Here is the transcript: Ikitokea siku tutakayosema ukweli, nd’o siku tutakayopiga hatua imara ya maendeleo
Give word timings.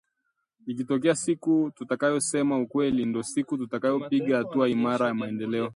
Ikitokea 0.71 1.15
siku 1.23 1.53
tutakayosema 1.77 2.55
ukweli, 2.63 3.05
nd’o 3.05 3.23
siku 3.23 3.57
tutakayopiga 3.57 4.37
hatua 4.37 4.69
imara 4.69 5.07
ya 5.07 5.13
maendeleo 5.13 5.69